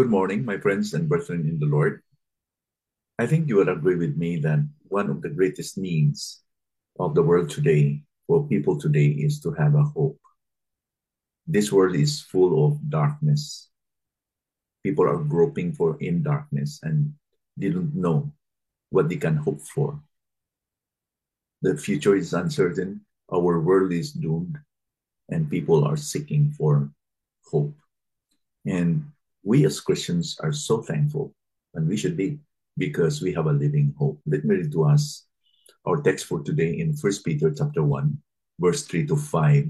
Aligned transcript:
Good 0.00 0.08
morning, 0.08 0.46
my 0.46 0.56
friends 0.56 0.94
and 0.94 1.10
brethren 1.10 1.44
in 1.46 1.60
the 1.60 1.66
Lord. 1.66 2.00
I 3.18 3.26
think 3.26 3.48
you 3.48 3.56
will 3.56 3.68
agree 3.68 3.96
with 3.96 4.16
me 4.16 4.40
that 4.40 4.64
one 4.88 5.10
of 5.10 5.20
the 5.20 5.28
greatest 5.28 5.76
needs 5.76 6.40
of 6.98 7.14
the 7.14 7.22
world 7.22 7.50
today, 7.50 8.00
for 8.26 8.48
people 8.48 8.80
today, 8.80 9.08
is 9.08 9.40
to 9.40 9.52
have 9.52 9.74
a 9.74 9.84
hope. 9.84 10.18
This 11.46 11.70
world 11.70 11.96
is 11.96 12.22
full 12.22 12.64
of 12.64 12.80
darkness. 12.88 13.68
People 14.82 15.04
are 15.04 15.20
groping 15.20 15.74
for 15.74 16.00
in 16.00 16.22
darkness 16.22 16.80
and 16.82 17.12
they 17.58 17.68
don't 17.68 17.94
know 17.94 18.32
what 18.88 19.10
they 19.10 19.20
can 19.20 19.36
hope 19.36 19.60
for. 19.60 20.00
The 21.60 21.76
future 21.76 22.16
is 22.16 22.32
uncertain, 22.32 23.04
our 23.30 23.60
world 23.60 23.92
is 23.92 24.12
doomed, 24.12 24.56
and 25.28 25.50
people 25.50 25.84
are 25.84 25.98
seeking 25.98 26.54
for 26.56 26.88
hope. 27.44 27.76
And 28.64 29.04
we 29.42 29.64
as 29.64 29.80
Christians 29.80 30.36
are 30.42 30.52
so 30.52 30.82
thankful, 30.82 31.34
and 31.74 31.88
we 31.88 31.96
should 31.96 32.16
be, 32.16 32.38
because 32.76 33.22
we 33.22 33.32
have 33.32 33.46
a 33.46 33.52
living 33.52 33.94
hope. 33.98 34.20
Let 34.26 34.44
me 34.44 34.56
read 34.56 34.72
to 34.72 34.84
us 34.84 35.26
our 35.86 36.00
text 36.00 36.26
for 36.26 36.42
today 36.42 36.78
in 36.78 36.94
1 36.94 37.12
Peter 37.24 37.50
chapter 37.50 37.82
1, 37.82 38.18
verse 38.58 38.82
3 38.84 39.06
to 39.06 39.16
5. 39.16 39.68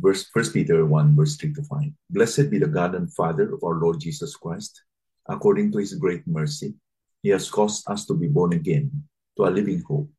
Verse 0.00 0.26
1 0.32 0.50
Peter 0.50 0.86
1, 0.86 1.16
verse 1.16 1.36
3 1.36 1.52
to 1.54 1.62
5. 1.62 1.80
Blessed 2.10 2.50
be 2.50 2.58
the 2.58 2.66
God 2.66 2.94
and 2.94 3.12
Father 3.12 3.54
of 3.54 3.62
our 3.62 3.74
Lord 3.74 4.00
Jesus 4.00 4.36
Christ. 4.36 4.82
According 5.28 5.72
to 5.72 5.78
his 5.78 5.94
great 5.94 6.26
mercy, 6.26 6.74
he 7.22 7.28
has 7.30 7.50
caused 7.50 7.88
us 7.88 8.06
to 8.06 8.14
be 8.14 8.26
born 8.26 8.52
again 8.52 8.90
to 9.36 9.46
a 9.46 9.50
living 9.50 9.82
hope 9.86 10.10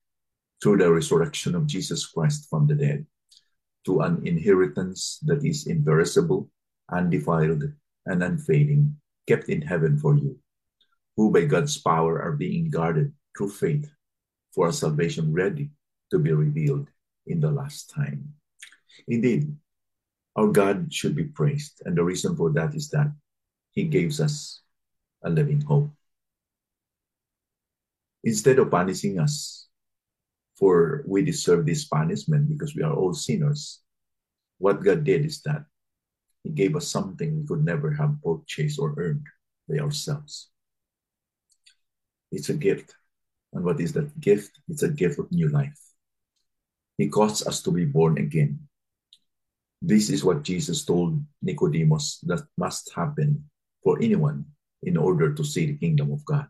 through 0.62 0.78
the 0.78 0.92
resurrection 0.92 1.56
of 1.56 1.68
Jesus 1.68 2.06
Christ 2.06 2.48
from 2.50 2.68
the 2.68 2.76
dead, 2.76 3.06
to 3.86 4.00
an 4.02 4.26
inheritance 4.26 5.20
that 5.24 5.44
is 5.44 5.68
imperishable 5.68 6.50
undefiled, 6.94 7.64
and 8.06 8.24
unfading, 8.24 8.96
kept 9.28 9.50
in 9.50 9.62
heaven 9.62 9.98
for 9.98 10.16
you, 10.16 10.38
who 11.18 11.32
by 11.32 11.46
God's 11.46 11.78
power 11.78 12.22
are 12.22 12.34
being 12.34 12.70
guarded 12.70 13.14
through 13.38 13.50
faith 13.50 13.90
for 14.54 14.68
a 14.68 14.74
salvation 14.74 15.34
ready 15.34 15.72
to 16.12 16.20
be 16.20 16.32
revealed 16.32 16.88
in 17.26 17.40
the 17.40 17.50
last 17.50 17.90
time. 17.90 18.34
Indeed, 19.08 19.56
our 20.36 20.48
God 20.48 20.94
should 20.94 21.16
be 21.16 21.26
praised, 21.26 21.82
and 21.86 21.98
the 21.98 22.04
reason 22.04 22.36
for 22.36 22.52
that 22.52 22.76
is 22.76 22.90
that 22.90 23.12
He 23.72 23.86
gives 23.86 24.20
us 24.22 24.62
a 25.24 25.30
living 25.30 25.62
hope. 25.62 25.90
Instead 28.24 28.60
of 28.60 28.72
punishing 28.72 29.20
us 29.20 29.68
for 30.56 31.04
we 31.08 31.24
deserve 31.24 31.66
this 31.66 31.86
punishment 31.86 32.48
because 32.48 32.76
we 32.76 32.84
are 32.84 32.94
all 32.94 33.14
sinners, 33.14 33.82
what 34.60 34.84
God 34.84 35.04
did 35.04 35.26
is 35.26 35.42
that 35.42 35.66
he 36.44 36.50
gave 36.50 36.76
us 36.76 36.88
something 36.88 37.40
we 37.40 37.48
could 37.48 37.64
never 37.64 37.92
have 37.92 38.22
purchased 38.24 38.80
or 38.80 38.94
earned 38.98 39.26
by 39.68 39.78
ourselves. 39.80 40.50
It's 42.32 42.50
a 42.50 42.54
gift. 42.54 42.96
And 43.54 43.64
what 43.64 43.80
is 43.80 43.94
that 43.94 44.20
gift? 44.20 44.60
It's 44.68 44.84
a 44.84 44.90
gift 44.90 45.20
of 45.20 45.32
new 45.32 45.50
life. 45.50 45.80
He 46.98 47.08
caused 47.08 47.48
us 47.48 47.62
to 47.64 47.72
be 47.72 47.86
born 47.86 48.18
again. 48.18 48.60
This 49.82 50.10
is 50.10 50.24
what 50.24 50.44
Jesus 50.44 50.86
told 50.86 51.22
Nicodemus 51.42 52.20
that 52.24 52.44
must 52.58 52.94
happen 52.94 53.50
for 53.84 54.02
anyone 54.02 54.46
in 54.82 54.98
order 54.98 55.34
to 55.34 55.44
see 55.44 55.66
the 55.66 55.78
kingdom 55.78 56.12
of 56.12 56.26
God. 56.26 56.48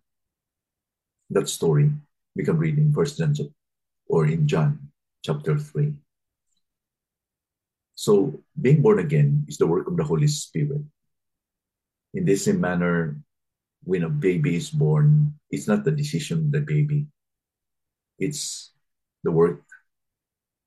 That 1.29 1.49
story 1.49 1.91
we 2.35 2.43
can 2.43 2.57
read 2.57 2.77
in 2.77 2.93
First 2.93 3.17
John 3.17 3.33
or 4.07 4.25
in 4.27 4.47
John 4.47 4.91
chapter 5.23 5.57
3. 5.57 5.93
So 8.03 8.43
being 8.59 8.83
born 8.83 8.99
again 8.99 9.47
is 9.47 9.55
the 9.55 9.65
work 9.65 9.87
of 9.87 9.95
the 9.95 10.03
Holy 10.03 10.27
Spirit. 10.27 10.83
In 12.13 12.25
the 12.27 12.35
same 12.35 12.59
manner, 12.59 13.15
when 13.87 14.03
a 14.03 14.11
baby 14.11 14.59
is 14.59 14.69
born, 14.75 15.39
it's 15.49 15.71
not 15.71 15.87
the 15.87 15.95
decision 15.95 16.39
of 16.39 16.51
the 16.51 16.59
baby. 16.59 17.07
It's 18.19 18.75
the 19.23 19.31
work 19.31 19.63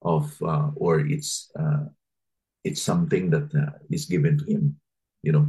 of, 0.00 0.32
uh, 0.41 0.72
or 0.80 1.04
it's 1.04 1.52
uh, 1.52 1.92
it's 2.64 2.80
something 2.80 3.28
that 3.28 3.52
uh, 3.52 3.84
is 3.92 4.08
given 4.08 4.41
to 4.41 4.44
him, 4.48 4.80
you 5.20 5.36
know, 5.36 5.44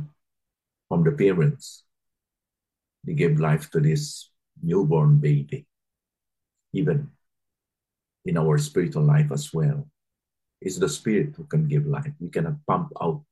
from 0.92 1.08
the 1.08 1.16
parents. 1.16 1.88
They 3.08 3.16
gave 3.16 3.40
life 3.40 3.72
to 3.72 3.80
this 3.80 4.28
newborn 4.60 5.24
baby. 5.24 5.64
Even 6.76 7.16
in 8.28 8.36
our 8.36 8.60
spiritual 8.60 9.08
life 9.08 9.32
as 9.32 9.54
well, 9.56 9.88
it's 10.62 10.78
the 10.78 10.90
Spirit 10.90 11.36
who 11.36 11.44
can 11.46 11.68
give 11.68 11.86
life. 11.86 12.14
We 12.20 12.30
cannot 12.30 12.66
pump 12.66 12.92
out 13.02 13.24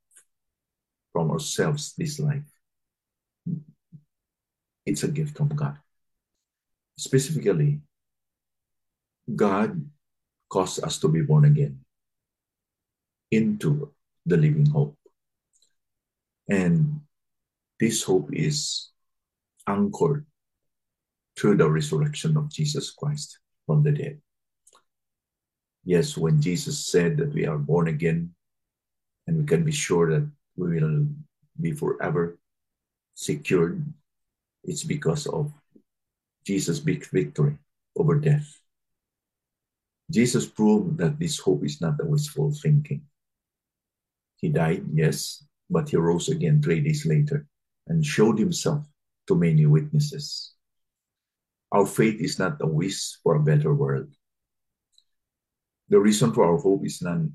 from 1.12 1.31
ourselves 1.31 1.94
this 1.97 2.19
life. 2.19 2.46
It's 4.86 5.03
a 5.03 5.08
gift 5.08 5.38
from 5.38 5.50
God. 5.50 5.78
Specifically, 6.97 7.81
God 9.36 9.81
caused 10.50 10.84
us 10.84 11.00
to 11.00 11.09
be 11.09 11.22
born 11.22 11.46
again 11.46 11.80
into 13.31 13.92
the 14.25 14.38
living 14.38 14.68
hope. 14.68 14.97
And 16.47 17.02
this 17.80 18.03
hope 18.03 18.30
is 18.31 18.92
anchored 19.68 20.25
through 21.38 21.57
the 21.57 21.69
resurrection 21.69 22.38
of 22.38 22.50
Jesus 22.50 22.92
Christ 22.92 23.40
from 23.66 23.84
the 23.84 23.92
dead. 23.92 24.22
Yes, 25.85 26.18
when 26.18 26.41
Jesus 26.41 26.90
said 26.90 27.18
that 27.18 27.31
we 27.31 27.46
are 27.46 27.62
born 27.62 27.88
again 27.88 28.34
and 29.28 29.38
we 29.38 29.46
can 29.46 29.63
be 29.63 29.72
sure 29.72 30.09
that 30.09 30.28
we 30.57 30.81
will 30.81 31.06
be 31.62 31.72
forever 31.72 32.40
secured, 33.13 33.85
it's 34.63 34.84
because 34.84 35.28
of 35.28 35.53
Jesus' 36.44 36.79
big 36.79 37.06
victory 37.09 37.57
over 37.95 38.18
death. 38.18 38.59
Jesus 40.09 40.45
proved 40.45 40.97
that 40.97 41.19
this 41.19 41.38
hope 41.38 41.63
is 41.63 41.81
not 41.81 42.01
a 42.01 42.06
wishful 42.06 42.51
thinking. 42.51 43.06
He 44.38 44.50
died, 44.50 44.85
yes, 44.91 45.45
but 45.69 45.90
he 45.90 45.97
rose 45.97 46.29
again 46.29 46.62
three 46.62 46.81
days 46.81 47.06
later 47.06 47.45
and 47.88 48.06
showed 48.06 48.40
himself 48.40 48.85
to 49.28 49.35
many 49.35 49.66
witnesses. 49.66 50.53
Our 51.72 51.85
faith 51.85 52.22
is 52.22 52.40
not 52.40 52.62
a 52.62 52.68
wish 52.68 53.18
for 53.22 53.35
a 53.35 53.44
better 53.44 53.74
world 53.74 54.09
the 55.90 56.00
reason 56.00 56.34
for 56.34 56.46
our 56.46 56.57
hope 56.57 56.85
is 56.85 57.01
none 57.01 57.34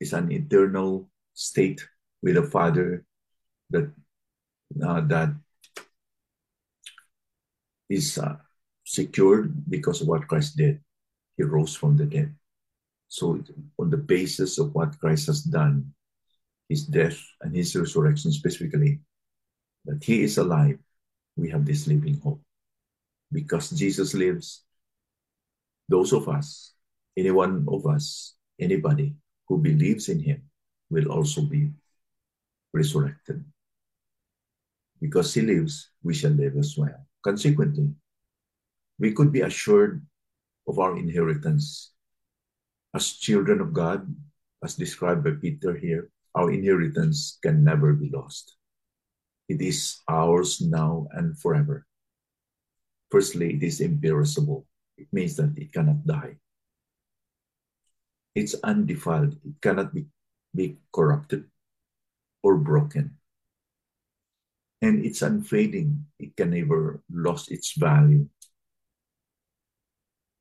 is 0.00 0.12
an 0.12 0.30
eternal 0.30 1.08
state 1.32 1.86
with 2.22 2.36
a 2.36 2.42
father 2.42 3.04
that 3.70 3.90
uh, 4.82 5.00
that 5.02 5.30
is 7.88 8.18
uh, 8.18 8.36
secured 8.84 9.52
because 9.68 10.00
of 10.00 10.08
what 10.08 10.26
Christ 10.28 10.56
did. 10.56 10.80
He 11.36 11.42
rose 11.42 11.74
from 11.74 11.96
the 11.96 12.06
dead. 12.06 12.34
So, 13.08 13.42
on 13.78 13.90
the 13.90 13.96
basis 13.96 14.58
of 14.58 14.74
what 14.74 14.98
Christ 14.98 15.26
has 15.26 15.42
done, 15.42 15.94
his 16.68 16.86
death 16.86 17.18
and 17.42 17.54
his 17.54 17.76
resurrection 17.76 18.32
specifically, 18.32 19.00
that 19.84 20.02
he 20.02 20.22
is 20.22 20.38
alive, 20.38 20.78
we 21.36 21.50
have 21.50 21.64
this 21.64 21.86
living 21.86 22.20
hope. 22.22 22.40
Because 23.30 23.70
Jesus 23.70 24.14
lives, 24.14 24.62
those 25.88 26.12
of 26.12 26.28
us 26.28 26.73
any 27.16 27.30
one 27.30 27.66
of 27.68 27.86
us, 27.86 28.34
anybody 28.60 29.14
who 29.48 29.58
believes 29.58 30.08
in 30.08 30.20
him 30.20 30.42
will 30.90 31.10
also 31.10 31.42
be 31.42 31.70
resurrected. 32.72 33.44
Because 35.00 35.34
he 35.34 35.42
lives, 35.42 35.90
we 36.02 36.14
shall 36.14 36.32
live 36.32 36.56
as 36.56 36.76
well. 36.76 37.06
Consequently, 37.22 37.90
we 38.98 39.12
could 39.12 39.32
be 39.32 39.42
assured 39.42 40.04
of 40.66 40.78
our 40.78 40.96
inheritance. 40.96 41.92
As 42.94 43.12
children 43.12 43.60
of 43.60 43.72
God, 43.72 44.06
as 44.62 44.76
described 44.76 45.24
by 45.24 45.32
Peter 45.32 45.74
here, 45.76 46.10
our 46.34 46.50
inheritance 46.50 47.38
can 47.42 47.62
never 47.62 47.92
be 47.92 48.10
lost. 48.10 48.56
It 49.48 49.60
is 49.60 50.00
ours 50.08 50.60
now 50.60 51.06
and 51.12 51.38
forever. 51.38 51.86
Firstly, 53.10 53.54
it 53.54 53.62
is 53.62 53.80
imperishable. 53.80 54.66
It 54.96 55.06
means 55.12 55.36
that 55.36 55.52
it 55.56 55.72
cannot 55.72 56.06
die. 56.06 56.36
It's 58.34 58.54
undefiled. 58.62 59.38
It 59.46 59.62
cannot 59.62 59.94
be, 59.94 60.06
be 60.54 60.78
corrupted 60.92 61.46
or 62.42 62.58
broken. 62.58 63.16
And 64.82 65.06
it's 65.06 65.22
unfading. 65.22 66.06
It 66.18 66.36
can 66.36 66.50
never 66.50 67.00
lose 67.08 67.48
its 67.48 67.72
value. 67.78 68.28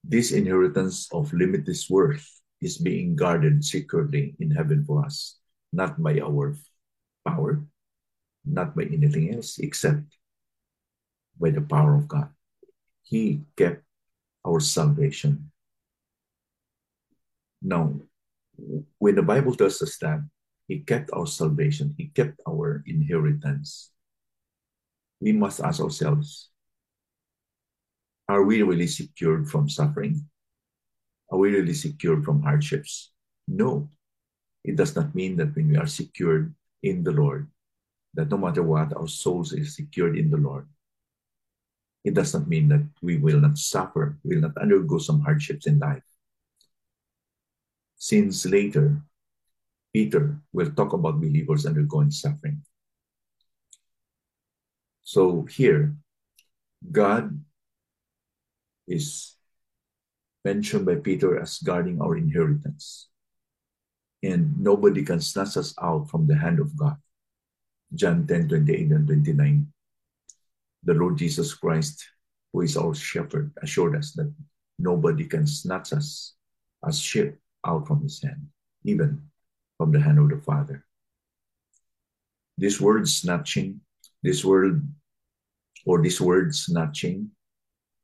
This 0.04 0.32
inheritance 0.34 1.08
of 1.14 1.32
limitless 1.32 1.90
worth 1.90 2.28
is 2.60 2.78
being 2.78 3.16
guarded 3.16 3.64
securely 3.64 4.36
in 4.40 4.52
heaven 4.52 4.84
for 4.84 5.06
us, 5.06 5.40
not 5.72 6.02
by 6.02 6.20
our 6.20 6.58
power, 7.24 7.64
not 8.44 8.76
by 8.76 8.84
anything 8.84 9.34
else, 9.34 9.60
except 9.60 10.18
by 11.40 11.52
the 11.52 11.62
power 11.62 11.96
of 11.96 12.08
God. 12.08 12.30
He 13.04 13.48
kept 13.56 13.84
our 14.44 14.60
salvation 14.60 15.53
now, 17.64 17.96
when 19.00 19.16
the 19.16 19.24
Bible 19.24 19.56
tells 19.56 19.82
us 19.82 19.98
that 20.00 20.20
He 20.68 20.80
kept 20.80 21.12
our 21.12 21.28
salvation. 21.28 21.96
He 21.98 22.08
kept 22.08 22.40
our 22.48 22.84
inheritance. 22.88 23.92
We 25.20 25.32
must 25.32 25.60
ask 25.60 25.80
ourselves 25.80 26.50
are 28.30 28.44
we 28.44 28.64
really 28.64 28.88
secured 28.88 29.50
from 29.50 29.68
suffering? 29.68 30.24
Are 31.30 31.38
we 31.38 31.52
really 31.52 31.74
secured 31.74 32.24
from 32.24 32.42
hardships? 32.42 33.12
No. 33.48 33.90
It 34.64 34.78
does 34.78 34.96
not 34.96 35.14
mean 35.14 35.36
that 35.38 35.56
when 35.56 35.68
we 35.70 35.78
are 35.78 35.88
secured 35.88 36.56
in 36.84 37.04
the 37.04 37.12
Lord, 37.12 37.52
that 38.14 38.30
no 38.30 38.38
matter 38.38 38.64
what, 38.64 38.96
our 38.96 39.08
souls 39.08 39.52
is 39.52 39.76
secured 39.76 40.18
in 40.18 40.32
the 40.32 40.38
Lord. 40.38 40.68
It 42.06 42.14
does 42.14 42.34
not 42.34 42.48
mean 42.48 42.70
that 42.70 42.88
we 43.02 43.18
will 43.18 43.40
not 43.40 43.58
suffer, 43.58 44.18
we 44.24 44.36
will 44.36 44.48
not 44.48 44.58
undergo 44.58 45.00
some 45.00 45.20
hardships 45.20 45.68
in 45.68 45.80
life. 45.80 46.04
Since 48.04 48.44
later, 48.52 49.00
Peter 49.96 50.36
will 50.52 50.76
talk 50.76 50.92
about 50.92 51.22
believers 51.24 51.66
undergoing 51.66 52.12
suffering. 52.12 52.60
So 55.04 55.48
here, 55.48 55.96
God 56.92 57.40
is 58.90 59.40
mentioned 60.44 60.86
by 60.86 60.96
Peter 60.96 61.40
as 61.40 61.64
guarding 61.64 62.02
our 62.02 62.18
inheritance. 62.18 63.08
And 64.22 64.60
nobody 64.60 65.06
can 65.08 65.22
snatch 65.22 65.56
us 65.56 65.74
out 65.82 66.12
from 66.12 66.28
the 66.28 66.36
hand 66.36 66.60
of 66.60 66.76
God. 66.76 66.98
John 67.96 68.28
10 68.28 68.50
28 68.50 68.92
and 68.92 69.08
29. 69.08 69.72
The 70.84 70.94
Lord 70.94 71.16
Jesus 71.16 71.54
Christ, 71.54 72.04
who 72.52 72.68
is 72.68 72.76
our 72.76 72.94
shepherd, 72.94 73.56
assured 73.64 73.96
us 73.96 74.12
that 74.20 74.28
nobody 74.78 75.24
can 75.24 75.48
snatch 75.48 75.94
us 75.94 76.36
as 76.84 77.00
sheep 77.00 77.40
out 77.66 77.88
from 77.88 78.02
his 78.02 78.22
hand, 78.22 78.48
even 78.84 79.22
from 79.78 79.92
the 79.92 80.00
hand 80.00 80.20
of 80.20 80.30
the 80.30 80.38
Father. 80.38 80.86
This 82.58 82.80
word 82.80 83.08
snatching, 83.08 83.82
this 84.22 84.46
word 84.46 84.88
or 85.86 86.02
this 86.02 86.22
word 86.22 86.56
snatching 86.56 87.32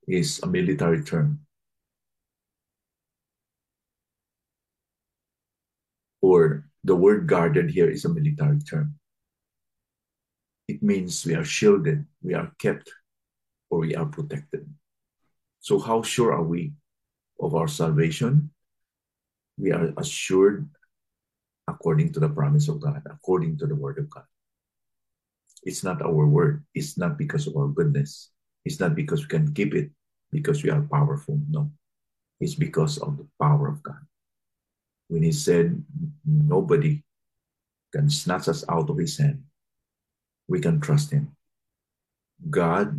is 0.07 0.39
a 0.43 0.47
military 0.47 1.03
term. 1.03 1.39
Or 6.21 6.65
the 6.83 6.95
word 6.95 7.27
guarded 7.27 7.69
here 7.71 7.89
is 7.89 8.05
a 8.05 8.09
military 8.09 8.59
term. 8.59 8.95
It 10.67 10.83
means 10.83 11.25
we 11.25 11.35
are 11.35 11.45
shielded, 11.45 12.05
we 12.21 12.33
are 12.33 12.51
kept, 12.59 12.91
or 13.69 13.79
we 13.79 13.95
are 13.95 14.05
protected. 14.05 14.67
So, 15.61 15.79
how 15.79 16.03
sure 16.03 16.33
are 16.33 16.43
we 16.43 16.73
of 17.39 17.55
our 17.55 17.67
salvation? 17.67 18.51
We 19.59 19.75
are 19.75 19.91
assured 19.97 20.69
according 21.67 22.13
to 22.13 22.19
the 22.19 22.29
promise 22.29 22.67
of 22.71 22.79
God, 22.79 23.03
according 23.05 23.57
to 23.59 23.67
the 23.67 23.75
word 23.75 23.99
of 23.99 24.09
God. 24.09 24.23
It's 25.63 25.83
not 25.83 26.01
our 26.01 26.25
word, 26.25 26.63
it's 26.73 26.97
not 26.97 27.17
because 27.17 27.45
of 27.45 27.57
our 27.57 27.67
goodness, 27.67 28.31
it's 28.63 28.79
not 28.79 28.95
because 28.95 29.21
we 29.21 29.27
can 29.27 29.53
keep 29.53 29.75
it, 29.75 29.91
because 30.31 30.63
we 30.63 30.71
are 30.71 30.81
powerful. 30.87 31.39
No, 31.49 31.71
it's 32.39 32.55
because 32.55 32.97
of 32.97 33.17
the 33.17 33.27
power 33.35 33.67
of 33.67 33.83
God. 33.83 33.99
When 35.09 35.23
He 35.23 35.33
said, 35.33 35.83
Nobody 36.23 37.03
can 37.91 38.09
snatch 38.09 38.47
us 38.47 38.63
out 38.69 38.89
of 38.89 38.97
His 38.97 39.17
hand, 39.17 39.43
we 40.47 40.61
can 40.61 40.79
trust 40.79 41.11
Him. 41.11 41.35
God 42.49 42.95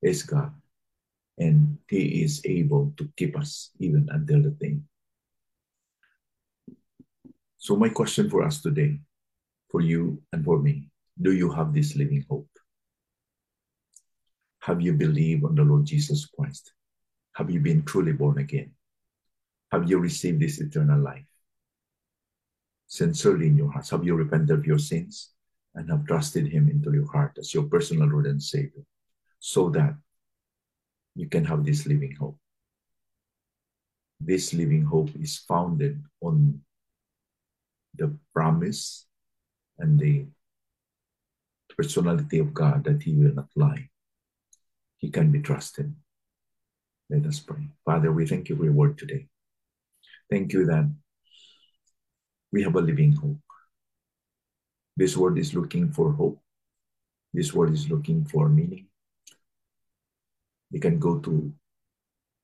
is 0.00 0.22
God, 0.22 0.56
and 1.36 1.76
He 1.88 2.24
is 2.24 2.40
able 2.46 2.94
to 2.96 3.06
keep 3.16 3.36
us 3.36 3.70
even 3.78 4.08
until 4.10 4.40
the 4.40 4.56
day. 4.56 4.80
So, 7.62 7.76
my 7.76 7.90
question 7.90 8.28
for 8.28 8.42
us 8.42 8.60
today, 8.60 8.98
for 9.70 9.80
you 9.80 10.20
and 10.32 10.44
for 10.44 10.58
me, 10.58 10.88
do 11.22 11.30
you 11.30 11.48
have 11.52 11.72
this 11.72 11.94
living 11.94 12.26
hope? 12.28 12.48
Have 14.62 14.80
you 14.82 14.92
believed 14.94 15.44
on 15.44 15.54
the 15.54 15.62
Lord 15.62 15.84
Jesus 15.84 16.26
Christ? 16.26 16.72
Have 17.36 17.52
you 17.52 17.60
been 17.60 17.84
truly 17.84 18.14
born 18.14 18.38
again? 18.38 18.72
Have 19.70 19.88
you 19.88 20.00
received 20.00 20.40
this 20.40 20.58
eternal 20.58 20.98
life? 20.98 21.24
Sincerely 22.88 23.46
in 23.46 23.56
your 23.56 23.70
hearts, 23.70 23.90
have 23.90 24.04
you 24.04 24.16
repented 24.16 24.58
of 24.58 24.66
your 24.66 24.80
sins 24.80 25.30
and 25.76 25.88
have 25.88 26.04
trusted 26.04 26.48
Him 26.48 26.68
into 26.68 26.92
your 26.92 27.06
heart 27.12 27.38
as 27.38 27.54
your 27.54 27.70
personal 27.70 28.08
Lord 28.08 28.26
and 28.26 28.42
Savior 28.42 28.82
so 29.38 29.70
that 29.70 29.94
you 31.14 31.28
can 31.28 31.44
have 31.44 31.64
this 31.64 31.86
living 31.86 32.16
hope? 32.16 32.40
This 34.18 34.52
living 34.52 34.82
hope 34.82 35.10
is 35.14 35.38
founded 35.38 36.02
on 36.20 36.60
the 38.02 38.12
promise 38.34 39.06
and 39.78 39.98
the 39.98 40.26
personality 41.78 42.38
of 42.38 42.52
God 42.52 42.84
that 42.84 43.02
He 43.02 43.14
will 43.14 43.34
not 43.34 43.48
lie 43.56 43.88
he 45.02 45.10
can 45.10 45.32
be 45.32 45.40
trusted. 45.40 45.92
Let 47.10 47.26
us 47.26 47.40
pray. 47.40 47.68
Father, 47.84 48.12
we 48.12 48.24
thank 48.24 48.48
you 48.48 48.56
for 48.56 48.64
your 48.64 48.72
word 48.72 48.96
today. 48.96 49.26
Thank 50.30 50.52
you 50.52 50.64
that 50.66 50.88
we 52.52 52.62
have 52.62 52.76
a 52.76 52.80
living 52.80 53.12
hope. 53.12 53.42
This 54.96 55.16
world 55.16 55.38
is 55.38 55.54
looking 55.54 55.90
for 55.90 56.12
hope. 56.12 56.40
This 57.34 57.52
world 57.52 57.72
is 57.72 57.90
looking 57.90 58.24
for 58.24 58.48
meaning. 58.48 58.86
We 60.70 60.78
can 60.78 61.00
go 61.00 61.18
to 61.18 61.52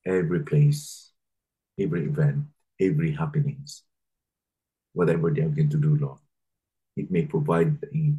every 0.04 0.40
place, 0.40 1.12
every 1.78 2.06
event, 2.06 2.44
every 2.80 3.12
happenings, 3.12 3.84
whatever 4.98 5.30
they 5.30 5.42
are 5.42 5.48
going 5.48 5.70
to 5.70 5.76
do, 5.76 5.94
Lord. 5.94 6.18
It 6.96 7.08
may 7.08 7.22
provide 7.22 7.78
a 7.94 8.14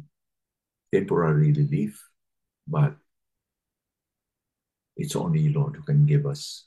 temporary 0.96 1.52
relief, 1.52 2.02
but 2.66 2.96
it's 4.96 5.14
only 5.14 5.50
Lord, 5.50 5.76
who 5.76 5.82
can 5.82 6.06
give 6.06 6.24
us 6.24 6.64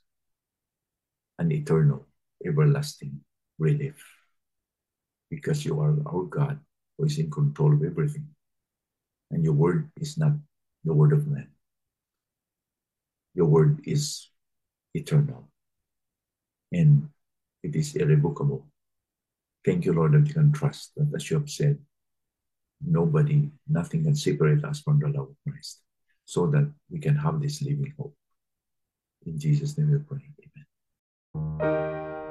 an 1.40 1.52
eternal, 1.52 2.06
everlasting 2.46 3.22
relief. 3.58 3.98
Because 5.32 5.66
you 5.66 5.82
are 5.82 5.98
our 6.06 6.26
God 6.30 6.60
who 6.96 7.06
is 7.06 7.18
in 7.18 7.32
control 7.32 7.74
of 7.74 7.84
everything. 7.84 8.28
And 9.32 9.44
your 9.44 9.54
word 9.54 9.90
is 9.98 10.16
not 10.20 10.34
the 10.84 10.94
word 10.94 11.14
of 11.14 11.26
man. 11.26 11.48
Your 13.34 13.48
word 13.48 13.82
is 13.86 14.30
eternal. 14.94 15.50
And 16.72 17.10
it 17.64 17.76
is 17.76 17.96
irrevocable. 17.96 18.68
Thank 19.66 19.86
you, 19.86 19.94
Lord, 19.94 20.14
that 20.14 20.28
you 20.28 20.34
can 20.34 20.52
trust 20.52 20.92
that 20.98 21.10
as 21.16 21.30
you 21.30 21.40
have 21.40 21.50
said, 21.50 21.80
nobody, 22.86 23.50
nothing 23.68 24.04
can 24.04 24.16
separate 24.16 24.64
us 24.66 24.82
from 24.82 25.00
the 25.00 25.08
love 25.08 25.30
of 25.30 25.36
Christ 25.48 25.82
so 26.26 26.48
that 26.48 26.72
we 26.90 27.00
can 27.00 27.16
have 27.16 27.42
this 27.42 27.62
living 27.62 27.94
hope. 27.98 28.16
In 29.26 29.40
Jesus' 29.40 29.78
name 29.78 29.92
we 29.92 30.00
pray. 30.00 30.20
Amen. 31.62 32.23